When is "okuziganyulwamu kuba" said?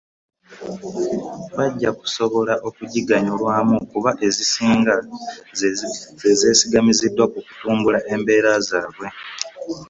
2.67-4.11